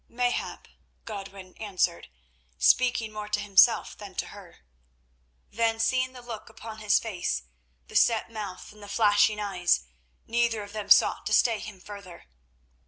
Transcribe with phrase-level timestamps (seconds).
[0.09, 0.67] "Mayhap,"
[1.05, 2.07] Godwin answered,
[2.57, 4.61] speaking more to himself than to her.
[5.51, 7.43] Then seeing the look upon his face,
[7.87, 9.83] the set mouth and the flashing eyes,
[10.25, 12.25] neither of them sought to stay him further.